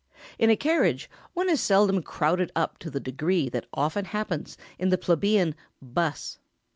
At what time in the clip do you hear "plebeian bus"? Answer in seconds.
4.97-6.39